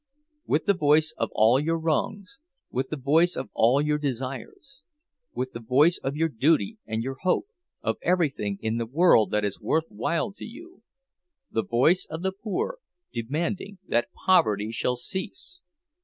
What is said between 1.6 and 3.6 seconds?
wrongs, with the voice of